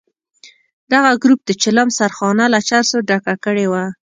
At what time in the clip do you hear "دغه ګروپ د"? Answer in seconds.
0.91-1.51